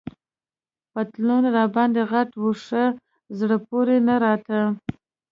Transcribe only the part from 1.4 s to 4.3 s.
راباندي غټ وو، ښه زړه پورې نه